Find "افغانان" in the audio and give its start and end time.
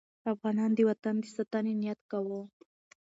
0.33-0.71